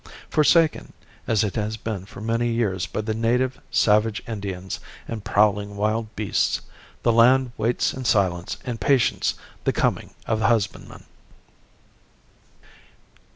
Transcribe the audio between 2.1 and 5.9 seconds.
many years by the native savage Indians and prowling